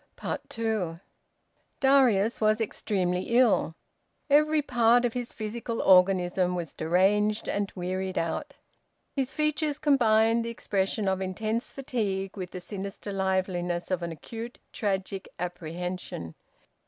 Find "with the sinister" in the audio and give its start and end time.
12.35-13.13